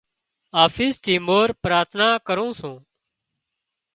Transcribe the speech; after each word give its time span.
آفيس 0.63 0.95
ٿِي 1.03 1.15
مورِ 1.27 1.47
پراٿنا 1.63 2.07
ڪرُون 2.27 2.51
سُون۔ 2.59 2.75